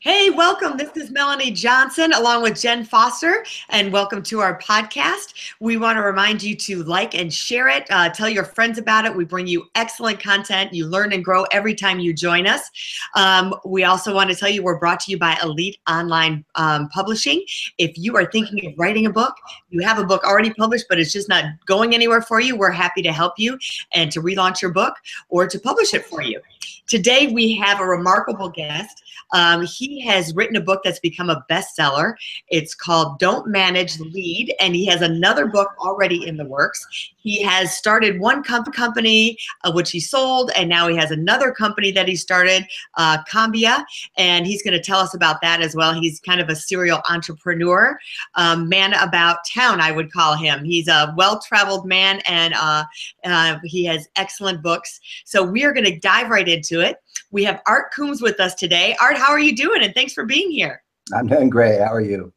[0.00, 0.76] Hey, welcome.
[0.76, 5.34] This is Melanie Johnson along with Jen Foster, and welcome to our podcast.
[5.58, 9.06] We want to remind you to like and share it, uh, tell your friends about
[9.06, 9.16] it.
[9.16, 10.72] We bring you excellent content.
[10.72, 12.70] You learn and grow every time you join us.
[13.16, 16.88] Um, we also want to tell you we're brought to you by Elite Online um,
[16.90, 17.44] Publishing.
[17.78, 19.34] If you are thinking of writing a book,
[19.70, 22.70] you have a book already published, but it's just not going anywhere for you, we're
[22.70, 23.58] happy to help you
[23.92, 24.94] and to relaunch your book
[25.28, 26.40] or to publish it for you.
[26.86, 29.02] Today, we have a remarkable guest.
[29.32, 32.14] Um, he has written a book that's become a bestseller.
[32.48, 36.86] It's called Don't Manage, Lead, and he has another book already in the works.
[37.18, 41.52] He has started one comp- company, uh, which he sold, and now he has another
[41.52, 42.64] company that he started,
[42.96, 43.84] uh, KomBea,
[44.16, 45.92] and he's going to tell us about that as well.
[45.92, 47.98] He's kind of a serial entrepreneur,
[48.34, 50.64] um, man about town, I would call him.
[50.64, 52.84] He's a well traveled man, and uh,
[53.24, 55.00] uh, he has excellent books.
[55.24, 57.02] So we are going to dive right into it.
[57.30, 58.96] We have Art Coombs with us today.
[59.00, 59.82] Art, how are you doing?
[59.82, 60.82] And thanks for being here.
[61.14, 61.80] I'm doing great.
[61.80, 62.32] How are you?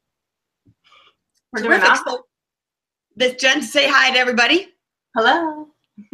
[1.51, 2.19] We're doing awesome.
[3.15, 4.69] This Jen, say hi to everybody.
[5.15, 5.67] Hello.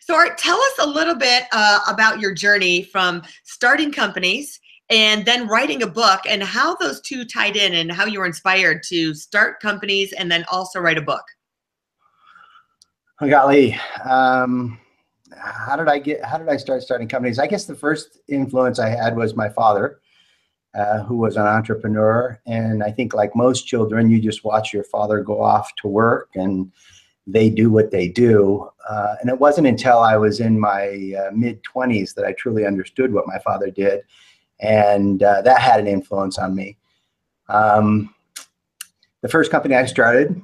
[0.00, 5.24] so, Art, tell us a little bit uh, about your journey from starting companies and
[5.24, 8.82] then writing a book and how those two tied in and how you were inspired
[8.84, 11.24] to start companies and then also write a book.
[13.20, 13.76] Oh, golly.
[14.04, 14.78] Um,
[15.36, 17.38] how did I get, how did I start starting companies?
[17.38, 20.00] I guess the first influence I had was my father.
[20.76, 22.38] Uh, who was an entrepreneur.
[22.46, 26.28] And I think, like most children, you just watch your father go off to work
[26.34, 26.70] and
[27.26, 28.68] they do what they do.
[28.86, 32.66] Uh, and it wasn't until I was in my uh, mid 20s that I truly
[32.66, 34.02] understood what my father did.
[34.60, 36.76] And uh, that had an influence on me.
[37.48, 38.14] Um,
[39.22, 40.40] the first company I started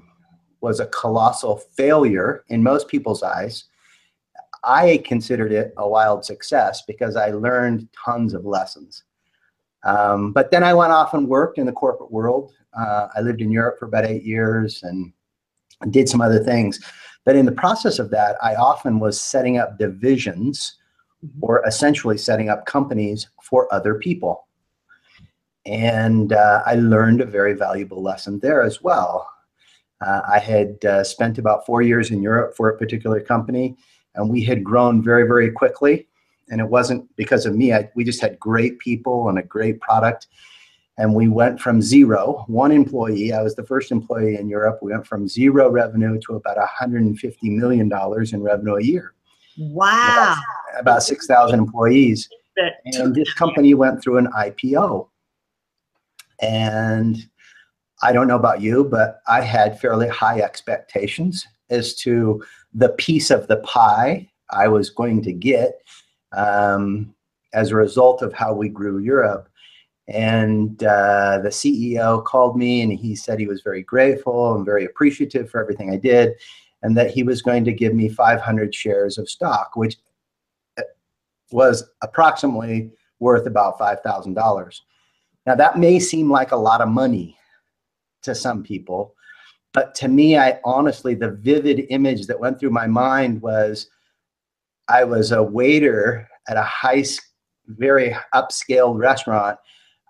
[0.62, 3.64] was a colossal failure in most people's eyes.
[4.64, 9.04] I considered it a wild success because I learned tons of lessons.
[9.84, 12.52] Um, but then I went off and worked in the corporate world.
[12.78, 15.12] Uh, I lived in Europe for about eight years and
[15.90, 16.80] did some other things.
[17.24, 20.78] But in the process of that, I often was setting up divisions
[21.24, 21.38] mm-hmm.
[21.42, 24.46] or essentially setting up companies for other people.
[25.66, 29.28] And uh, I learned a very valuable lesson there as well.
[30.04, 33.76] Uh, I had uh, spent about four years in Europe for a particular company,
[34.14, 36.06] and we had grown very, very quickly.
[36.50, 39.80] And it wasn't because of me, I, we just had great people and a great
[39.80, 40.26] product
[40.98, 43.32] and we went from zero, one employee.
[43.32, 44.78] I was the first employee in Europe.
[44.82, 49.14] We went from zero revenue to about 150 million dollars in revenue a year.
[49.58, 50.36] Wow!
[50.70, 52.28] About, about 6,000 employees,
[52.84, 55.08] and this company went through an IPO.
[56.40, 57.16] And
[58.02, 62.42] I don't know about you, but I had fairly high expectations as to
[62.74, 65.82] the piece of the pie I was going to get
[66.32, 67.14] um,
[67.52, 69.48] as a result of how we grew Europe.
[70.08, 74.84] And uh, the CEO called me and he said he was very grateful and very
[74.84, 76.34] appreciative for everything I did,
[76.82, 79.96] and that he was going to give me 500 shares of stock, which
[80.78, 80.82] uh,
[81.52, 82.90] was approximately
[83.20, 84.80] worth about $5,000.
[85.46, 87.36] Now, that may seem like a lot of money
[88.22, 89.14] to some people,
[89.72, 93.88] but to me, I honestly, the vivid image that went through my mind was
[94.88, 97.04] I was a waiter at a high,
[97.68, 99.58] very upscale restaurant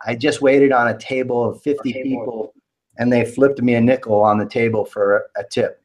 [0.04, 2.54] I just waited on a table of 50 people
[2.98, 5.82] and they flipped me a nickel on the table for a tip.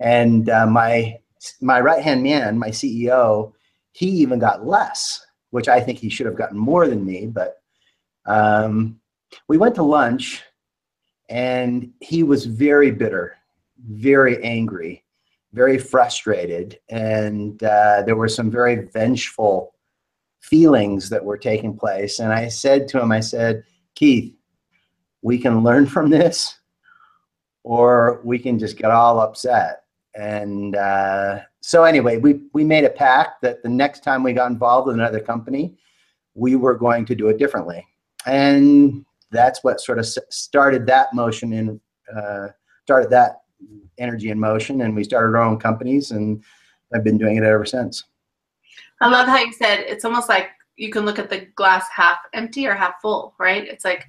[0.00, 1.18] And uh, my
[1.60, 3.52] my right hand man, my CEO,
[3.92, 7.26] he even got less, which I think he should have gotten more than me.
[7.26, 7.60] But
[8.26, 9.00] um,
[9.48, 10.42] we went to lunch,
[11.32, 13.38] and he was very bitter,
[13.88, 15.02] very angry,
[15.54, 19.74] very frustrated, and uh, there were some very vengeful
[20.40, 22.18] feelings that were taking place.
[22.18, 23.64] And I said to him, I said,
[23.94, 24.34] Keith,
[25.22, 26.58] we can learn from this,
[27.64, 29.84] or we can just get all upset.
[30.14, 34.50] And uh, so, anyway, we, we made a pact that the next time we got
[34.50, 35.78] involved with another company,
[36.34, 37.86] we were going to do it differently.
[38.26, 41.80] And that's what sort of started that motion in,
[42.14, 42.48] uh,
[42.84, 43.40] started that
[43.98, 44.82] energy in motion.
[44.82, 46.10] And we started our own companies.
[46.10, 46.42] And
[46.94, 48.04] I've been doing it ever since.
[49.00, 52.18] I love how you said it's almost like you can look at the glass half
[52.32, 53.66] empty or half full, right?
[53.66, 54.06] It's like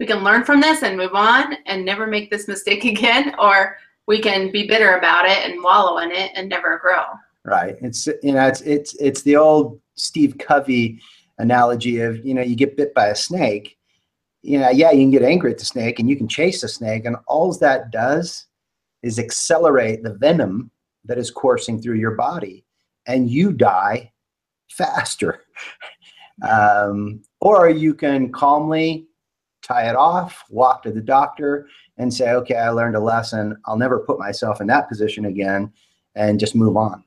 [0.00, 3.76] we can learn from this and move on and never make this mistake again, or
[4.06, 7.04] we can be bitter about it and wallow in it and never grow.
[7.44, 7.76] Right.
[7.80, 11.00] It's you know it's it's it's the old Steve Covey
[11.38, 13.78] analogy of you know you get bit by a snake.
[14.42, 16.68] You know, yeah, you can get angry at the snake and you can chase the
[16.68, 18.46] snake, and all that does
[19.02, 20.70] is accelerate the venom
[21.04, 22.64] that is coursing through your body,
[23.06, 24.12] and you die
[24.70, 25.44] faster.
[26.48, 29.06] Um, or you can calmly
[29.62, 31.68] tie it off, walk to the doctor,
[31.98, 33.56] and say, okay, I learned a lesson.
[33.66, 35.72] I'll never put myself in that position again,
[36.16, 37.04] and just move on.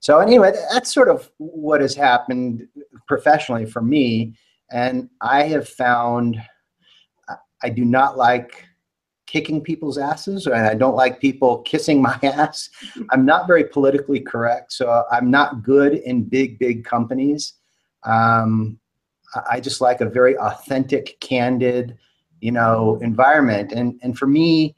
[0.00, 2.66] So, anyway, that's sort of what has happened
[3.06, 4.34] professionally for me.
[4.72, 6.36] And I have found
[7.64, 8.66] I do not like
[9.26, 12.68] kicking people's asses and I don't like people kissing my ass.
[13.10, 17.54] I'm not very politically correct, so I'm not good in big, big companies.
[18.04, 18.78] Um,
[19.50, 21.96] I just like a very authentic, candid,
[22.40, 23.72] you know, environment.
[23.72, 24.76] And and for me,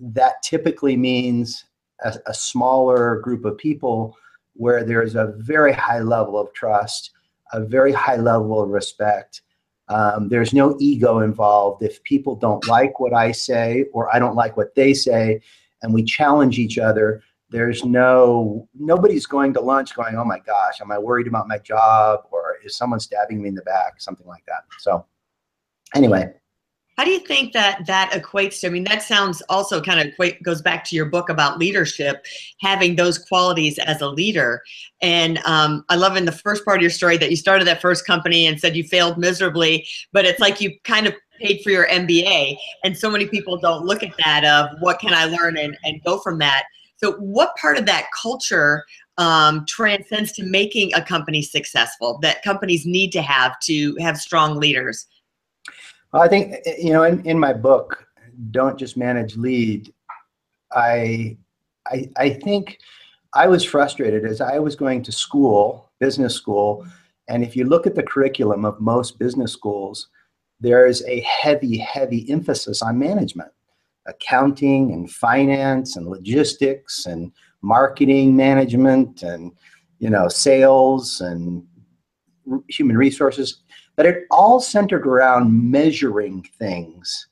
[0.00, 1.64] that typically means
[2.04, 4.16] a, a smaller group of people
[4.54, 7.10] where there is a very high level of trust,
[7.52, 9.42] a very high level of respect.
[9.88, 11.82] Um, there's no ego involved.
[11.82, 15.40] If people don't like what I say or I don't like what they say,
[15.82, 20.80] and we challenge each other, there's no nobody's going to lunch going, oh my gosh,
[20.80, 24.26] am I worried about my job or is someone stabbing me in the back, something
[24.26, 24.64] like that.
[24.78, 25.04] So
[25.94, 26.32] anyway.
[26.96, 28.68] How do you think that that equates to?
[28.68, 32.24] I mean, that sounds also kind of equate, goes back to your book about leadership,
[32.60, 34.62] having those qualities as a leader.
[35.02, 37.80] And um, I love in the first part of your story that you started that
[37.80, 41.70] first company and said you failed miserably, but it's like you kind of paid for
[41.70, 42.56] your MBA.
[42.84, 46.02] And so many people don't look at that of what can I learn and, and
[46.04, 46.64] go from that.
[46.96, 48.84] So, what part of that culture
[49.18, 54.60] um, transcends to making a company successful that companies need to have to have strong
[54.60, 55.06] leaders?
[56.20, 58.06] I think eh, eh, you know in, in my book,
[58.50, 59.92] "Don't Just Manage, Lead."
[60.72, 61.36] I,
[61.86, 62.78] I I think
[63.34, 66.86] I was frustrated as I was going to school, business school,
[67.28, 70.08] and if you look at the curriculum of most business schools,
[70.60, 73.50] there is a heavy, heavy emphasis on management
[74.06, 77.32] accounting and finance and logistics and
[77.62, 79.52] marketing management and
[79.98, 81.64] you know sales and
[82.68, 83.62] human resources
[83.96, 87.28] but it all centered around measuring things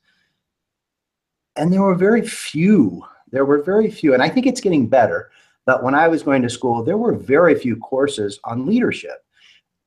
[1.55, 5.31] and there were very few there were very few and i think it's getting better
[5.65, 9.25] but when i was going to school there were very few courses on leadership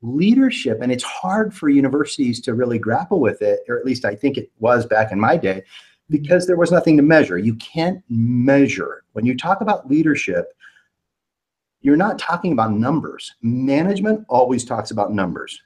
[0.02, 4.14] leadership and it's hard for universities to really grapple with it or at least i
[4.14, 5.62] think it was back in my day
[6.10, 7.38] because there was nothing to measure.
[7.38, 9.04] You can't measure.
[9.12, 10.52] When you talk about leadership,
[11.80, 13.34] you're not talking about numbers.
[13.42, 15.60] Management always talks about numbers.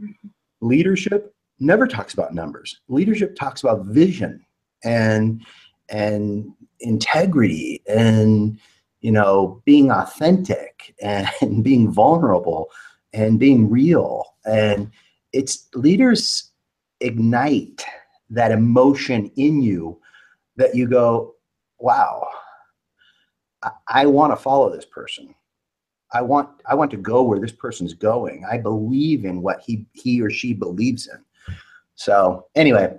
[0.00, 0.28] Mm-hmm.
[0.62, 2.80] Leadership never talks about numbers.
[2.88, 4.44] Leadership talks about vision
[4.82, 5.44] and
[5.90, 8.58] and integrity and
[9.00, 11.28] you know being authentic and
[11.62, 12.70] being vulnerable
[13.12, 14.90] and being real and
[15.32, 16.50] it's leaders
[17.00, 17.84] ignite
[18.30, 20.00] that emotion in you
[20.56, 21.34] that you go,
[21.78, 22.26] wow,
[23.62, 25.34] I, I want to follow this person.
[26.12, 28.44] I want I want to go where this person's going.
[28.50, 31.24] I believe in what he he or she believes in.
[31.94, 32.98] So anyway,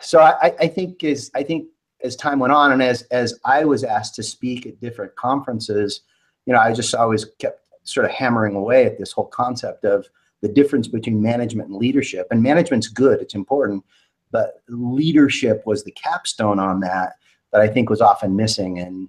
[0.00, 1.68] so I, I think as I think
[2.02, 6.02] as time went on and as as I was asked to speak at different conferences,
[6.46, 10.06] you know, I just always kept sort of hammering away at this whole concept of
[10.40, 12.26] the difference between management and leadership.
[12.30, 13.82] And management's good, it's important,
[14.30, 17.14] but leadership was the capstone on that
[17.52, 18.78] that I think was often missing.
[18.78, 19.08] And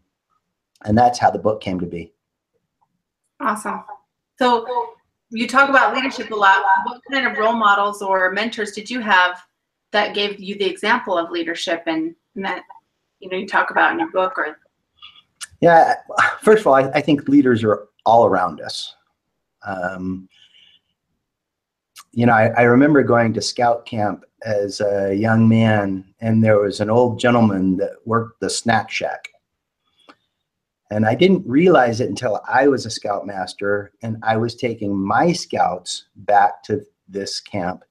[0.86, 2.15] and that's how the book came to be.
[3.40, 3.84] Awesome.
[4.38, 4.66] So
[5.30, 6.64] you talk about leadership a lot.
[6.86, 9.42] What kind of role models or mentors did you have
[9.92, 12.64] that gave you the example of leadership and, and that
[13.20, 14.60] you know you talk about in your book or
[15.62, 15.94] yeah
[16.42, 18.94] first of all i, I think leaders are all around us
[19.66, 20.28] um,
[22.16, 26.60] you know, I, I, remember going to scout camp as a young man, and there
[26.60, 29.28] was an old gentleman that worked the snack shack.
[30.92, 35.34] And I didn't realize it until I was a scoutmaster and I was taking my
[35.34, 37.84] scouts back to this camp.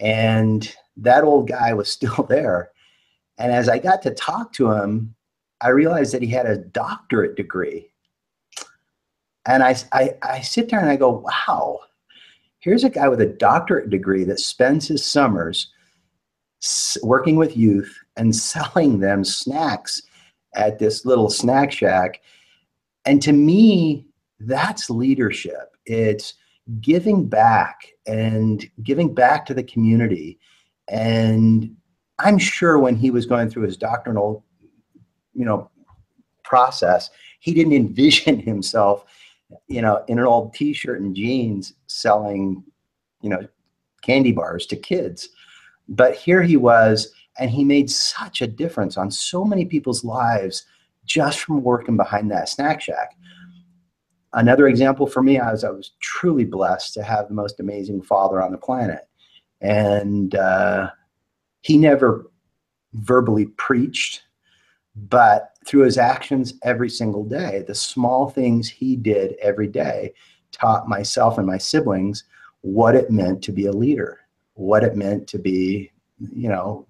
[0.00, 2.70] And that old guy was still there.
[3.38, 5.14] And as I got to talk to him,
[5.60, 7.90] I realized that he had a doctorate degree.
[9.46, 11.80] And I, I, I sit there and I go, wow,
[12.64, 15.70] Here's a guy with a doctorate degree that spends his summers
[17.02, 20.00] working with youth and selling them snacks
[20.54, 22.20] at this little snack shack.
[23.04, 24.06] and to me,
[24.40, 25.76] that's leadership.
[25.86, 26.34] It's
[26.80, 30.38] giving back and giving back to the community.
[30.88, 31.76] And
[32.18, 34.44] I'm sure when he was going through his doctrinal,
[35.34, 35.70] you know,
[36.42, 39.04] process, he didn't envision himself,
[39.68, 42.64] you know, in an old t-shirt and jeans selling,
[43.20, 43.46] you know,
[44.02, 45.28] candy bars to kids.
[45.88, 50.64] But here he was, and he made such a difference on so many people's lives
[51.04, 53.16] just from working behind that snack shack.
[54.32, 58.02] Another example for me, I was I was truly blessed to have the most amazing
[58.02, 59.08] father on the planet,
[59.60, 60.90] and uh,
[61.60, 62.30] he never
[62.94, 64.22] verbally preached,
[64.96, 70.12] but through his actions every single day, the small things he did every day
[70.52, 72.24] taught myself and my siblings
[72.60, 74.20] what it meant to be a leader,
[74.54, 76.86] what it meant to be, you know,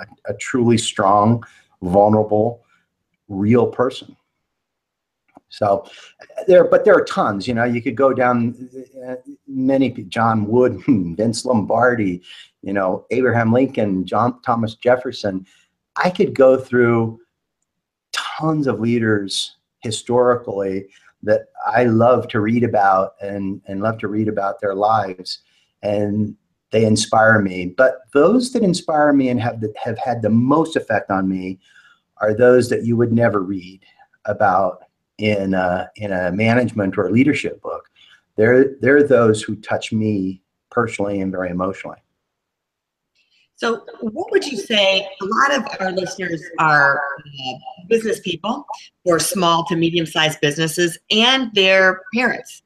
[0.00, 1.42] a, a truly strong,
[1.82, 2.64] vulnerable,
[3.28, 4.16] real person.
[5.50, 5.86] So
[6.46, 7.48] there, but there are tons.
[7.48, 8.68] You know, you could go down
[9.06, 9.90] uh, many.
[9.90, 12.22] John Wood, Vince Lombardi,
[12.62, 15.46] you know, Abraham Lincoln, John Thomas Jefferson.
[15.96, 17.20] I could go through
[18.12, 20.86] tons of leaders historically
[21.22, 25.40] that I love to read about and and love to read about their lives,
[25.82, 26.36] and
[26.70, 27.74] they inspire me.
[27.76, 31.58] But those that inspire me and have the, have had the most effect on me
[32.18, 33.80] are those that you would never read
[34.24, 34.82] about
[35.18, 37.88] in a, in a management or leadership book.
[38.36, 41.98] They're, they're those who touch me personally and very emotionally.
[43.58, 45.00] So, what would you say?
[45.00, 47.52] A lot of our listeners are uh,
[47.88, 48.64] business people
[49.04, 52.62] or small to medium sized businesses and their parents.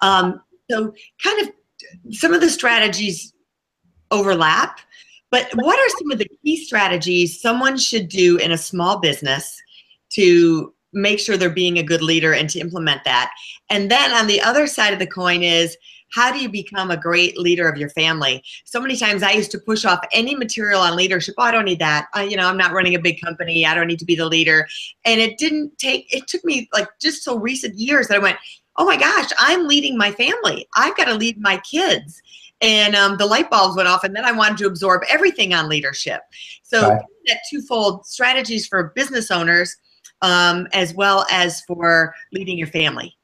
[0.00, 1.52] Um, so, kind of
[2.10, 3.32] some of the strategies
[4.10, 4.80] overlap,
[5.30, 9.60] but what are some of the key strategies someone should do in a small business
[10.10, 13.30] to make sure they're being a good leader and to implement that.
[13.70, 15.76] And then on the other side of the coin is
[16.12, 18.44] how do you become a great leader of your family?
[18.66, 21.34] So many times I used to push off any material on leadership.
[21.38, 22.08] Oh, I don't need that.
[22.12, 23.64] I, you know, I'm not running a big company.
[23.64, 24.66] I don't need to be the leader.
[25.06, 28.36] And it didn't take, it took me like just so recent years that I went,
[28.76, 30.66] oh my gosh, I'm leading my family.
[30.76, 32.22] I've got to lead my kids.
[32.60, 35.68] And um, the light bulbs went off, and then I wanted to absorb everything on
[35.68, 36.20] leadership.
[36.62, 37.02] So, right.
[37.26, 39.76] that twofold strategies for business owners
[40.22, 43.16] um, as well as for leading your family?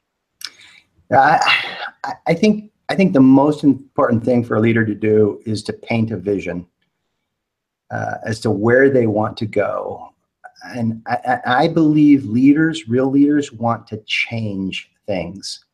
[1.11, 5.63] I, I think I think the most important thing for a leader to do is
[5.65, 6.67] to paint a vision
[7.91, 10.13] uh, as to where they want to go.
[10.75, 15.65] And I, I, believe leaders, real leaders, want to change things.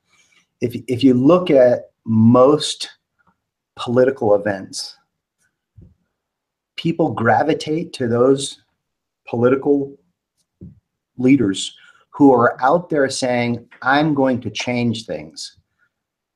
[0.63, 2.89] If, if you look at most
[3.77, 4.97] political events,
[6.77, 8.63] people gravitate to those
[9.29, 9.95] political
[11.19, 11.77] leaders
[12.11, 15.59] who are out there saying, I'm going to change things.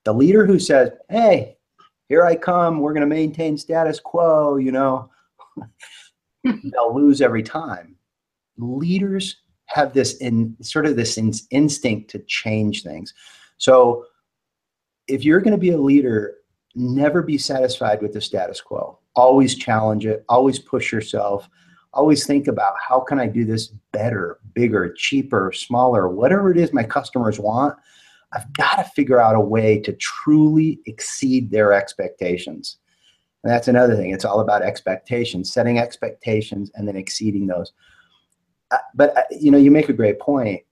[0.04, 1.56] The leader who says, hey,
[2.08, 5.10] here I come, we're going to maintain status quo, you know,
[6.44, 7.96] they'll lose every time.
[8.56, 9.36] Leaders
[9.68, 13.14] have this in sort of this in, instinct to change things.
[13.58, 14.04] So
[15.06, 16.36] if you're going to be a leader,
[16.74, 18.98] never be satisfied with the status quo.
[19.14, 21.48] Always challenge it, always push yourself
[21.92, 26.72] always think about how can I do this better, bigger, cheaper, smaller, whatever it is
[26.72, 27.76] my customers want.
[28.32, 32.76] I've got to figure out a way to truly exceed their expectations.
[33.42, 34.10] And that's another thing.
[34.10, 37.72] It's all about expectations, setting expectations and then exceeding those.
[38.94, 40.62] But you know, you make a great point.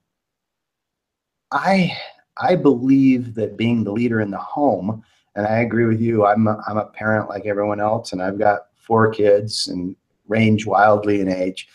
[1.52, 1.96] I
[2.38, 5.02] I believe that being the leader in the home,
[5.34, 6.26] and I agree with you.
[6.26, 9.96] I'm a, I'm a parent like everyone else, and I've got four kids, and
[10.28, 11.68] range wildly in age.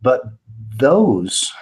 [0.00, 0.22] But
[0.76, 1.52] those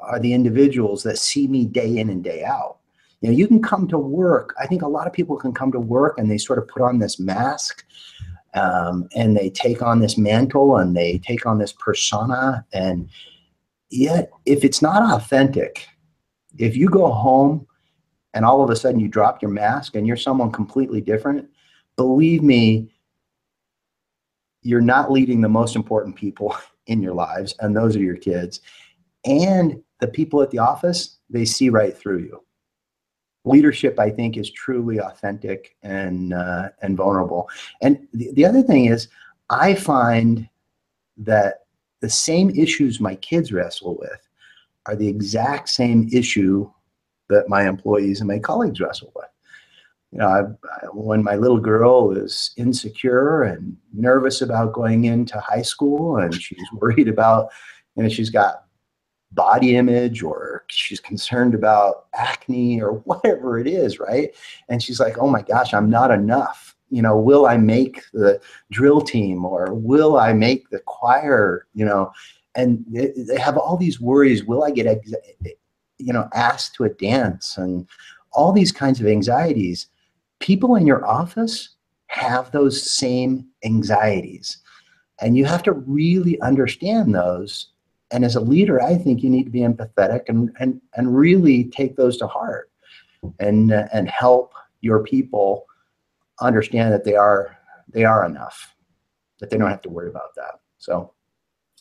[0.00, 2.78] are the individuals that see me day in and day out.
[3.20, 4.54] You know, you can come to work.
[4.58, 6.82] I think a lot of people can come to work and they sort of put
[6.82, 7.84] on this mask
[8.54, 12.64] um, and they take on this mantle and they take on this persona.
[12.72, 13.08] And
[13.90, 15.86] yet, if it's not authentic,
[16.58, 17.66] if you go home
[18.34, 21.48] and all of a sudden you drop your mask and you're someone completely different,
[21.96, 22.90] believe me,
[24.62, 26.56] you're not leading the most important people
[26.86, 28.60] in your lives, and those are your kids.
[29.24, 32.42] And the people at the office, they see right through you.
[33.44, 37.48] Leadership, I think, is truly authentic and uh, and vulnerable.
[37.80, 39.08] And the, the other thing is,
[39.50, 40.48] I find
[41.16, 41.64] that
[42.00, 44.28] the same issues my kids wrestle with
[44.86, 46.70] are the exact same issue
[47.28, 49.26] that my employees and my colleagues wrestle with
[50.12, 55.62] you know, I, when my little girl is insecure and nervous about going into high
[55.62, 57.48] school, and she's worried about,
[57.96, 58.64] you know, she's got
[59.34, 64.34] body image or she's concerned about acne or whatever it is, right?
[64.68, 66.76] And she's like, oh my gosh, I'm not enough.
[66.90, 71.66] You know, will I make the drill team or will I make the choir?
[71.74, 72.12] You know,
[72.54, 74.44] and they, have all these worries.
[74.44, 75.00] Will I get,
[75.98, 77.86] you know, asked to a dance and
[78.32, 79.86] all these kinds of anxieties?
[80.38, 81.76] People in your office
[82.08, 84.58] have those same anxieties.
[85.22, 87.71] And you have to really understand those
[88.12, 91.64] and as a leader, I think you need to be empathetic and and and really
[91.64, 92.70] take those to heart,
[93.40, 95.66] and uh, and help your people
[96.40, 97.56] understand that they are
[97.88, 98.74] they are enough,
[99.40, 100.60] that they don't have to worry about that.
[100.78, 101.12] So,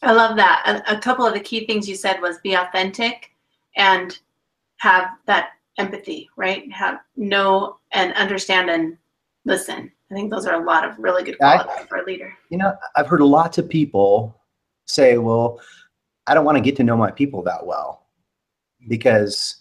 [0.02, 0.84] I love that.
[0.88, 3.32] A, a couple of the key things you said was be authentic
[3.76, 4.18] and
[4.78, 6.72] have that empathy, right?
[6.72, 8.98] Have know and understand and
[9.46, 9.92] listen.
[10.10, 12.34] I think those are a lot of really good qualities I, for a leader.
[12.50, 14.36] You know, I've heard lots of people
[14.86, 15.60] say, well,
[16.32, 18.08] I don't want to get to know my people that well
[18.88, 19.58] because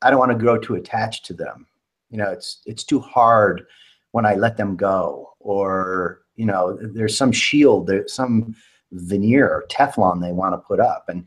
[0.00, 1.66] I don't want to grow too attached to them.
[2.08, 3.66] You know, it's it's too hard
[4.12, 8.56] when I let them go, or you know, there's some shield, there's some
[8.92, 11.26] veneer or Teflon they want to put up, and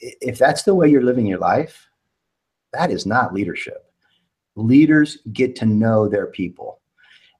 [0.00, 1.88] if that's the way you're living your life,
[2.72, 3.90] that is not leadership.
[4.54, 6.80] Leaders get to know their people.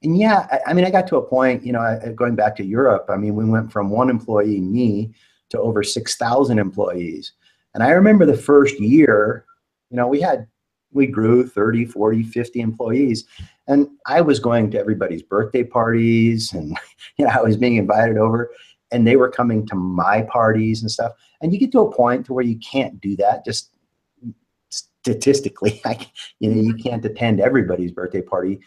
[0.02, 2.64] And yeah, I, I mean, I got to a point, you know, going back to
[2.64, 5.14] Europe, I mean, we went from one employee, me,
[5.50, 7.32] to over 6,000 employees.
[7.74, 9.44] And I remember the first year,
[9.90, 10.46] you know, we had,
[10.92, 13.24] we grew 30, 40, 50 employees.
[13.66, 16.76] And I was going to everybody's birthday parties and,
[17.16, 18.50] you know, I was being invited over
[18.90, 21.12] and they were coming to my parties and stuff.
[21.40, 23.70] And you get to a point to where you can't do that just
[24.70, 25.80] statistically.
[25.84, 26.08] Like,
[26.40, 28.60] you know, you can't attend everybody's birthday party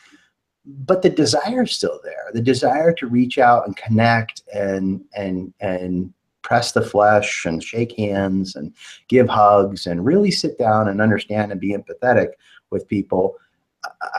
[0.65, 5.53] but the desire is still there the desire to reach out and connect and and
[5.59, 8.73] and press the flesh and shake hands and
[9.07, 12.29] give hugs and really sit down and understand and be empathetic
[12.69, 13.35] with people,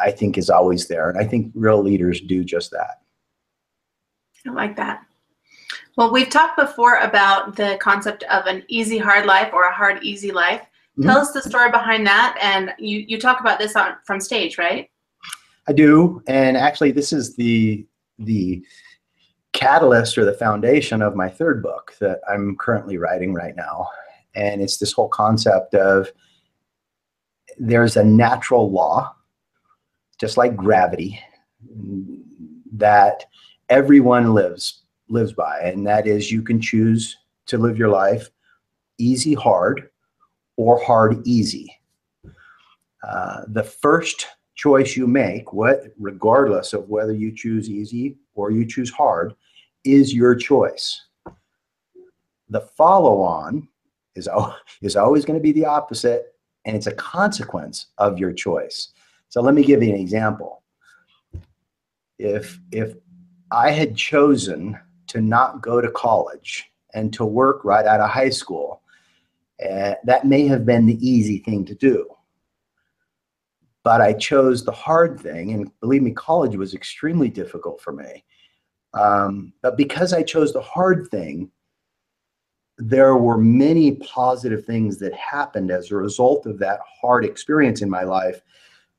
[0.01, 1.11] I think is always there.
[1.11, 3.03] And I think real leaders do just that.
[4.47, 5.05] I like that.
[5.97, 10.03] Well, we've talked before about the concept of an easy hard life or a hard
[10.03, 10.63] easy life.
[10.99, 11.09] Mm-hmm.
[11.09, 12.39] Tell us the story behind that.
[12.41, 14.91] And you, you talk about this on from stage, right?
[15.69, 16.23] I do.
[16.27, 17.87] And actually this is the
[18.19, 18.65] the
[19.63, 23.89] catalyst or the foundation of my third book that I'm currently writing right now.
[24.35, 26.11] And it's this whole concept of
[27.59, 29.15] there's a natural law,
[30.19, 31.21] just like gravity,
[32.73, 33.25] that
[33.69, 38.31] everyone lives lives by, and that is you can choose to live your life
[38.99, 39.91] easy hard
[40.57, 41.75] or hard easy.
[43.07, 48.65] Uh, the first choice you make, what regardless of whether you choose easy or you
[48.65, 49.35] choose hard,
[49.85, 51.01] is your choice.
[52.49, 53.69] The follow on
[54.15, 54.29] is,
[54.83, 58.93] is always going to be the opposite, and it's a consequence of your choice.
[59.29, 60.63] So let me give you an example.
[62.19, 62.95] If, if
[63.51, 68.31] I had chosen to not go to college and to work right out of high
[68.31, 68.83] school,
[69.63, 72.07] uh, that may have been the easy thing to do.
[73.85, 78.25] But I chose the hard thing, and believe me, college was extremely difficult for me.
[78.95, 81.51] Um, but because I chose the hard thing,
[82.79, 87.89] there were many positive things that happened as a result of that hard experience in
[87.91, 88.41] my life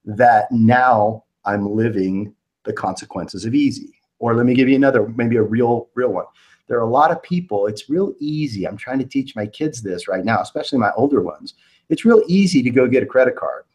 [0.06, 3.99] that now I'm living the consequences of easy.
[4.19, 6.25] Or let me give you another, maybe a real, real one.
[6.67, 8.65] There are a lot of people, it's real easy.
[8.65, 11.56] I'm trying to teach my kids this right now, especially my older ones.
[11.89, 13.65] It's real easy to go get a credit card.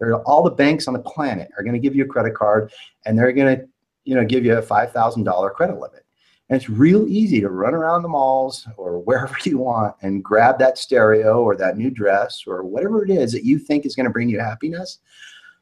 [0.00, 2.34] There are all the banks on the planet are going to give you a credit
[2.34, 2.72] card
[3.04, 3.68] and they're going to
[4.04, 6.04] you know, give you a $5,000 credit limit.
[6.48, 10.58] And it's real easy to run around the malls or wherever you want and grab
[10.58, 14.04] that stereo or that new dress or whatever it is that you think is going
[14.04, 14.98] to bring you happiness.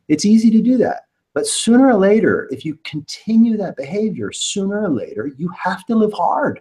[0.09, 1.07] It's easy to do that.
[1.35, 5.94] But sooner or later, if you continue that behavior, sooner or later, you have to
[5.94, 6.61] live hard.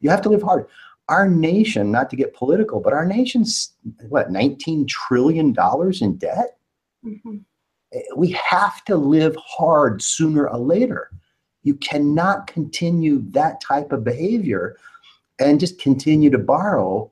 [0.00, 0.66] You have to live hard.
[1.08, 3.72] Our nation, not to get political, but our nation's
[4.08, 5.54] what, $19 trillion
[6.00, 6.58] in debt?
[7.06, 7.36] Mm-hmm
[8.16, 11.10] we have to live hard sooner or later.
[11.62, 14.76] You cannot continue that type of behavior
[15.38, 17.10] and just continue to borrow.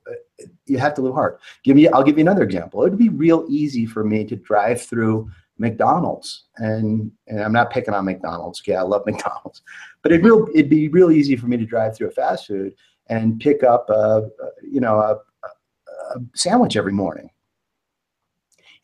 [0.67, 1.39] You have to live hard.
[1.65, 2.85] Give me, I'll give you another example.
[2.85, 7.71] It would be real easy for me to drive through McDonald's, and and I'm not
[7.71, 8.63] picking on McDonald's.
[8.67, 9.63] Yeah, I love McDonald's,
[10.03, 12.75] but it real it'd be real easy for me to drive through a fast food
[13.09, 14.29] and pick up a,
[14.63, 17.29] you know a, a sandwich every morning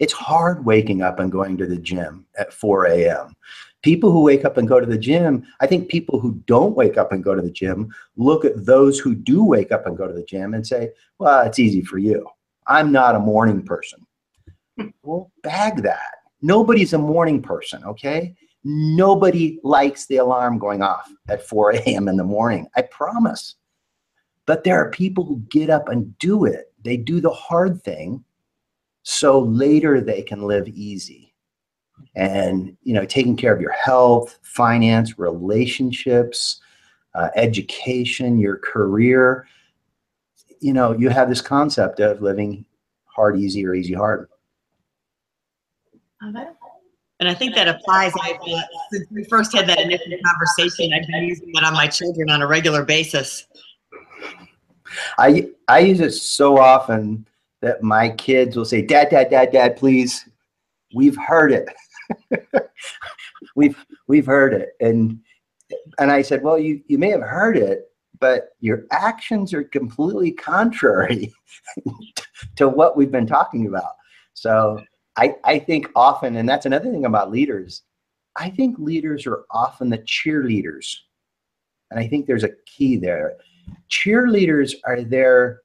[0.01, 3.37] it's hard waking up and going to the gym at 4 a.m.
[3.83, 6.99] People who wake up and go to the gym, I think people who don't wake
[6.99, 10.07] up and go to the gym look at those who do wake up and go
[10.07, 12.27] to the gym and say, well, it's easy for you.
[12.67, 14.07] I'm not a morning person.
[15.03, 16.17] well, bag that.
[16.43, 18.35] Nobody's a morning person, okay?
[18.65, 22.09] Nobody likes the alarm going off at 4 a.m.
[22.09, 22.67] in the morning.
[22.75, 23.57] I promise.
[24.47, 26.73] But there are people who get up and do it.
[26.83, 28.25] They do the hard thing
[29.03, 31.35] so later they can live easy.
[32.17, 36.61] And, you know, taking care of your health, finance, relationships,
[37.15, 39.47] uh, education, your career.
[40.61, 42.65] You know, you have this concept of living
[43.05, 44.29] hard, easy, or easy, hard.
[46.23, 48.13] And I think that applies.
[48.21, 48.39] I,
[48.91, 52.43] since we first had that initial conversation, I've been using that on my children on
[52.43, 53.47] a regular basis.
[55.19, 57.27] I I use it so often
[57.63, 60.29] that my kids will say, "Dad, Dad, Dad, Dad, please."
[60.93, 61.69] We've heard it.
[63.57, 65.21] we've we've heard it, and
[65.99, 70.33] and I said, "Well, you you may have heard it, but your actions are completely
[70.33, 71.33] contrary
[72.57, 73.93] to what we've been talking about."
[74.35, 74.81] So
[75.17, 77.83] I, I think often, and that's another thing about leaders,
[78.37, 80.97] I think leaders are often the cheerleaders.
[81.91, 83.35] And I think there's a key there.
[83.91, 85.61] Cheerleaders are there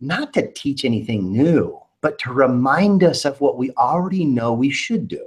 [0.00, 4.70] not to teach anything new, but to remind us of what we already know we
[4.70, 5.26] should do.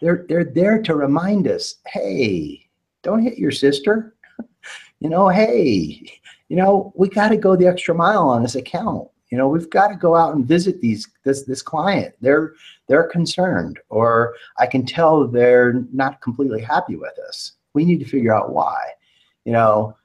[0.00, 2.68] They're, they're there to remind us hey,
[3.02, 4.14] don't hit your sister.
[5.00, 9.08] you know, hey, you know, we got to go the extra mile on this account
[9.34, 12.54] you know we've got to go out and visit these this this client they're
[12.86, 18.04] they're concerned or i can tell they're not completely happy with us we need to
[18.04, 18.78] figure out why
[19.44, 19.96] you know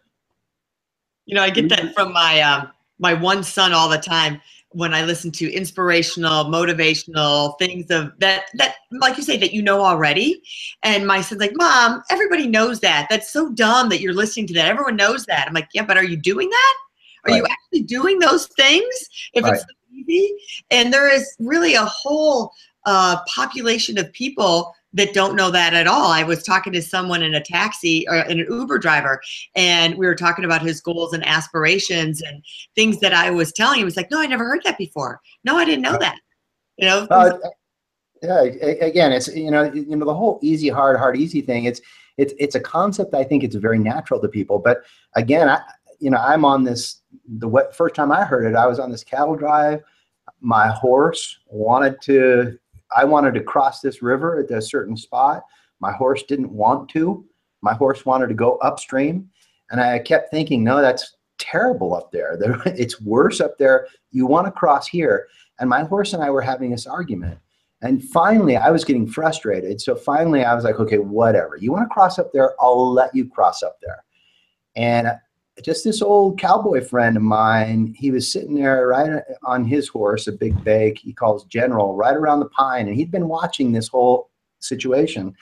[1.29, 4.93] you know i get that from my um my one son all the time when
[4.93, 9.81] i listen to inspirational motivational things of that that like you say that you know
[9.81, 10.41] already
[10.83, 14.53] and my son's like mom everybody knows that that's so dumb that you're listening to
[14.53, 16.75] that everyone knows that i'm like yeah but are you doing that
[17.25, 17.37] are right.
[17.37, 19.53] you actually doing those things if right.
[19.53, 20.33] it's so easy?
[20.71, 22.51] And there is really a whole
[22.85, 26.12] uh, population of people that don't know that at all.
[26.12, 29.21] I was talking to someone in a taxi or in an Uber driver,
[29.56, 32.43] and we were talking about his goals and aspirations and
[32.75, 33.82] things that I was telling him.
[33.82, 35.21] He was like, "No, I never heard that before.
[35.43, 36.19] No, I didn't know that."
[36.78, 37.08] You know.
[37.10, 37.38] Uh,
[38.21, 38.41] yeah.
[38.41, 41.65] Again, it's you know you know the whole easy hard hard easy thing.
[41.65, 41.82] It's
[42.17, 44.60] it's it's a concept I think it's very natural to people.
[44.60, 44.84] But
[45.15, 45.62] again, I
[45.99, 49.04] you know I'm on this the first time I heard it, I was on this
[49.04, 49.84] cattle drive.
[50.41, 52.58] My horse wanted to,
[52.95, 55.43] I wanted to cross this river at a certain spot.
[55.80, 57.25] My horse didn't want to.
[57.62, 59.30] My horse wanted to go upstream.
[59.71, 62.38] And I kept thinking, no, that's terrible up there.
[62.65, 63.88] It's worse up there.
[64.12, 65.28] You want to cross here.
[65.60, 67.39] And my horse and I were having this argument.
[67.82, 69.80] And finally, I was getting frustrated.
[69.80, 71.56] So finally, I was like, okay, whatever.
[71.58, 72.54] You want to cross up there?
[72.60, 74.04] I'll let you cross up there.
[74.75, 75.12] And
[75.63, 80.27] just this old cowboy friend of mine, he was sitting there right on his horse,
[80.27, 83.87] a big bay he calls General, right around the pine, and he'd been watching this
[83.87, 85.35] whole situation.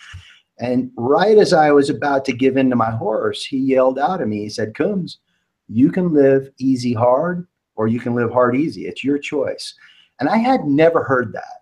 [0.60, 4.21] And right as I was about to give in to my horse, he yelled out
[4.21, 4.41] at me.
[4.41, 5.19] He said, Coombs,
[5.67, 8.88] you can live easy hard or you can live hard easy.
[8.88, 9.75] It's your choice.
[10.19, 11.62] And I had never heard that.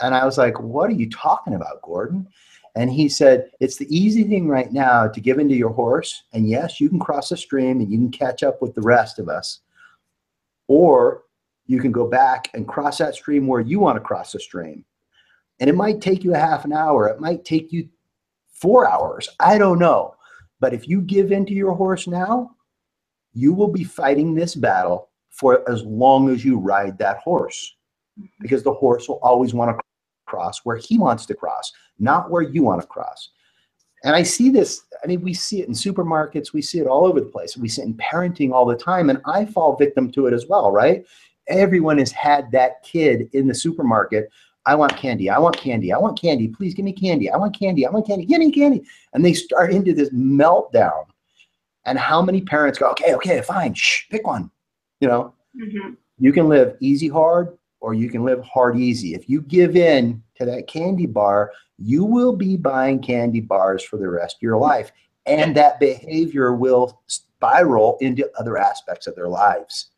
[0.00, 2.26] And I was like, what are you talking about, Gordon?
[2.76, 6.24] And he said, It's the easy thing right now to give into your horse.
[6.32, 9.18] And yes, you can cross a stream and you can catch up with the rest
[9.18, 9.60] of us.
[10.68, 11.22] Or
[11.66, 14.84] you can go back and cross that stream where you want to cross the stream.
[15.58, 17.88] And it might take you a half an hour, it might take you
[18.52, 19.28] four hours.
[19.40, 20.14] I don't know.
[20.60, 22.52] But if you give into your horse now,
[23.32, 27.74] you will be fighting this battle for as long as you ride that horse
[28.18, 28.26] mm-hmm.
[28.40, 29.82] because the horse will always want to
[30.26, 33.30] cross where he wants to cross, not where you want to cross.
[34.04, 37.06] And I see this, I mean, we see it in supermarkets, we see it all
[37.06, 37.56] over the place.
[37.56, 40.46] We see it in parenting all the time, and I fall victim to it as
[40.46, 41.04] well, right?
[41.48, 44.30] Everyone has had that kid in the supermarket.
[44.66, 45.30] I want candy.
[45.30, 45.92] I want candy.
[45.92, 46.48] I want candy.
[46.48, 47.30] Please give me candy.
[47.30, 47.86] I want candy.
[47.86, 48.26] I want candy.
[48.26, 48.84] Give me candy.
[49.12, 51.06] And they start into this meltdown.
[51.84, 54.50] And how many parents go, okay, okay, fine, shh, pick one.
[55.00, 55.94] You know, mm-hmm.
[56.18, 59.14] you can live easy hard or you can live hard easy.
[59.14, 63.98] If you give in to that candy bar, you will be buying candy bars for
[63.98, 64.92] the rest of your life.
[65.26, 69.90] And that behavior will spiral into other aspects of their lives.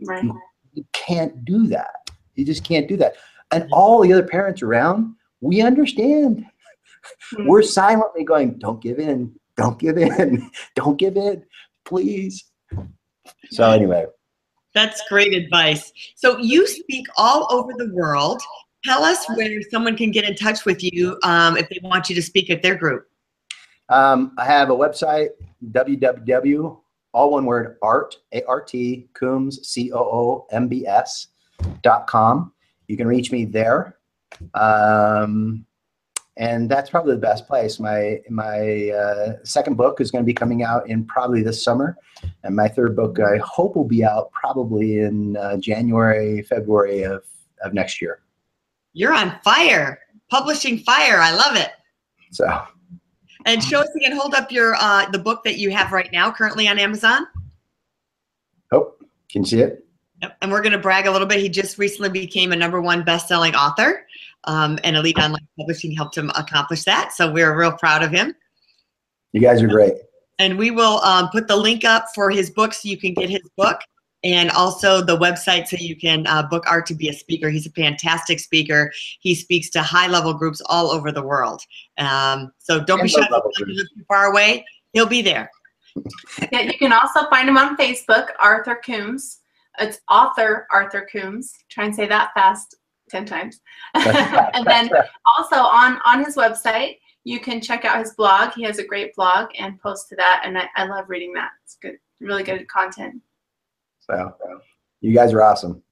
[0.00, 0.24] Right.
[0.24, 0.40] You,
[0.74, 2.10] you can't do that.
[2.34, 3.14] You just can't do that.
[3.50, 6.46] And all the other parents around, we understand.
[7.34, 7.46] Mm-hmm.
[7.46, 11.44] We're silently going, don't give in, don't give in, don't give in,
[11.84, 12.44] please.
[13.50, 14.06] So, anyway.
[14.76, 15.90] That's great advice.
[16.16, 18.42] So you speak all over the world.
[18.84, 22.14] Tell us where someone can get in touch with you um, if they want you
[22.14, 23.08] to speak at their group.
[23.88, 25.30] Um, I have a website,
[25.70, 26.78] www,
[27.14, 31.28] all one word, art, A-R-T, Coombs, C-O-O-M-B-S
[31.82, 32.52] dot com.
[32.86, 33.96] You can reach me there.
[34.52, 35.64] Um,
[36.36, 37.80] and that's probably the best place.
[37.80, 41.96] My my uh, second book is going to be coming out in probably this summer,
[42.42, 47.24] and my third book I hope will be out probably in uh, January, February of
[47.62, 48.20] of next year.
[48.92, 51.18] You're on fire, publishing fire.
[51.18, 51.70] I love it.
[52.32, 52.46] So,
[53.46, 54.12] and show us again.
[54.16, 57.26] Hold up your uh, the book that you have right now, currently on Amazon.
[58.72, 58.94] Oh,
[59.30, 59.86] can you see it?
[60.22, 60.36] Yep.
[60.40, 61.40] And we're going to brag a little bit.
[61.40, 64.06] He just recently became a number one best-selling author,
[64.46, 67.12] um, and Elite Online Publishing helped him accomplish that.
[67.12, 68.34] So we're real proud of him.
[69.32, 69.94] You guys are great.
[70.38, 73.30] And we will um, put the link up for his book so you can get
[73.30, 73.80] his book
[74.24, 77.48] and also the website so you can uh, book Art to be a speaker.
[77.48, 78.92] He's a fantastic speaker.
[79.20, 81.62] He speaks to high level groups all over the world.
[81.98, 84.64] Um, so don't and be shy if too far away.
[84.92, 85.50] He'll be there.
[86.52, 89.38] Yeah, you can also find him on Facebook, Arthur Coombs.
[89.78, 91.54] It's author Arthur Coombs.
[91.70, 92.74] Try and say that fast
[93.10, 93.60] 10 times.
[93.94, 94.90] and then
[95.24, 98.52] also on, on his website, you can check out his blog.
[98.54, 100.42] He has a great blog and post to that.
[100.44, 101.50] And I, I love reading that.
[101.64, 103.20] It's good, really good content.
[104.00, 104.32] So
[105.00, 105.82] you guys are awesome.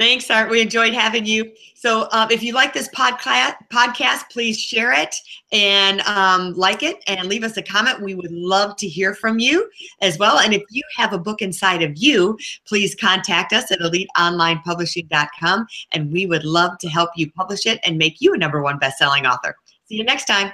[0.00, 0.48] Thanks, Art.
[0.48, 1.52] We enjoyed having you.
[1.74, 5.14] So, um, if you like this podcast, podcast, please share it
[5.52, 8.00] and um, like it and leave us a comment.
[8.00, 9.68] We would love to hear from you
[10.00, 10.38] as well.
[10.38, 16.10] And if you have a book inside of you, please contact us at eliteonlinepublishing.com, and
[16.10, 19.26] we would love to help you publish it and make you a number one best-selling
[19.26, 19.54] author.
[19.84, 20.50] See you next time.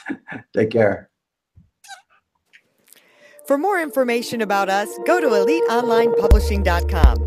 [0.54, 1.10] Take care.
[3.46, 7.26] For more information about us, go to eliteonlinepublishing.com.